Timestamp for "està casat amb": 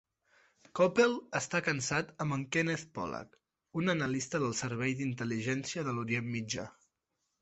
1.39-2.47